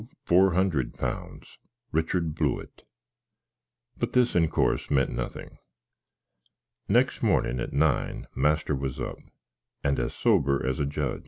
[0.25, 1.59] four hundred pounds,
[1.91, 2.81] Richard Blewitt:"
[3.99, 5.51] but this, in cors, ment nothink.
[6.89, 9.19] Nex mornin, at nine, master was up,
[9.83, 11.19] and as sober as a judg.